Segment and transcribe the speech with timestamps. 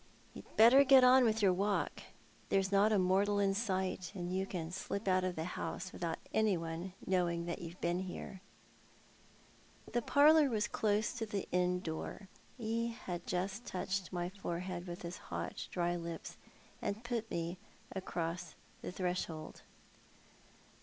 [0.33, 2.01] "You'd better get on with your walk.
[2.49, 6.17] There's not a mortal in sight, and you can sliiD out of the house without
[6.33, 8.09] any one knowing that you've been in
[9.85, 12.29] it." T'he parlour was close to the inn door.
[12.57, 16.35] He just touched my foreliead with his hot, dry lijos,
[16.81, 17.59] and j^ut me
[17.95, 19.61] across the threshold.